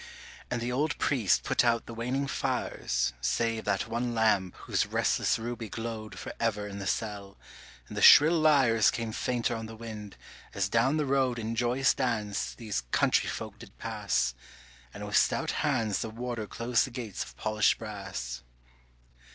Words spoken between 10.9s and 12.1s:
the road In joyous